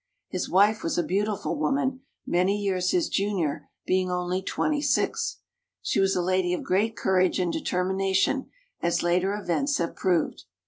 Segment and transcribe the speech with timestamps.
[0.29, 5.41] His wife was a beautiful woman, many years his junior, being only twenty six.
[5.83, 8.49] She was a lady of great cour age and determination,
[8.81, 10.45] as later events have proved.